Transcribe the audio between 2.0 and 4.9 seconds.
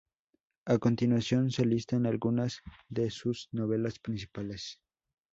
algunas de sus novelas principales.